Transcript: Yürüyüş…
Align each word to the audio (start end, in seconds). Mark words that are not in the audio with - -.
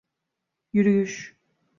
Yürüyüş… 0.73 1.35